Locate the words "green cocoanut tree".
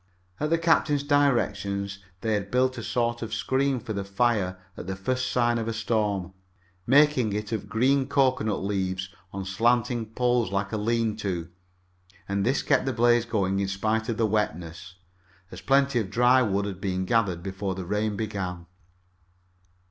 7.69-8.67